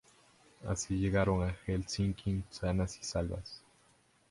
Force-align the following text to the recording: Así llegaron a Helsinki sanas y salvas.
Así 0.67 0.95
llegaron 0.97 1.43
a 1.43 1.53
Helsinki 1.67 2.43
sanas 2.49 2.97
y 2.99 3.03
salvas. 3.03 3.61